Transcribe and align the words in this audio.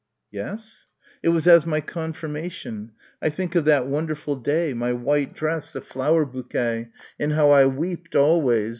"Yes." 0.31 0.87
"It 1.21 1.29
was 1.29 1.45
as 1.45 1.67
my 1.67 1.79
Konfirmation. 1.79 2.89
I 3.21 3.29
think 3.29 3.53
of 3.53 3.65
that 3.65 3.85
wonderful 3.85 4.35
day, 4.35 4.73
my 4.73 4.93
white 4.93 5.35
dress, 5.35 5.69
the 5.69 5.79
flower 5.79 6.25
bouquet 6.25 6.89
and 7.19 7.33
how 7.33 7.51
I 7.51 7.67
weeped 7.67 8.15
always. 8.15 8.69